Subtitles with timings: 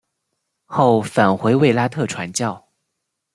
[0.65, 2.67] 后返回卫拉特传教。